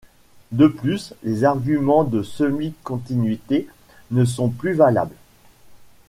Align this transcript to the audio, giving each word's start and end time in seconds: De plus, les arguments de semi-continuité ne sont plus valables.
De 0.51 0.65
plus, 0.65 1.13
les 1.21 1.43
arguments 1.43 2.03
de 2.03 2.23
semi-continuité 2.23 3.67
ne 4.09 4.25
sont 4.25 4.49
plus 4.49 4.73
valables. 4.73 5.13